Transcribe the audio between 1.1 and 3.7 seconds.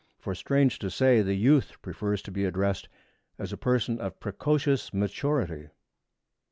the youth prefers to be addressed as a